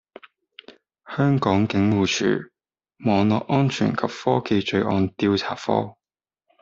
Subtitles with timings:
[1.15, 2.49] 香港警務處
[3.05, 5.95] 網絡安全及科技罪案調查科